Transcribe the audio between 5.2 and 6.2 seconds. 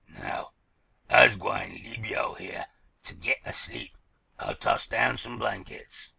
blankets.